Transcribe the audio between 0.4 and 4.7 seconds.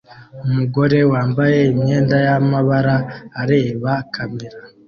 Umugore wambaye imyenda y'amabara areba kamera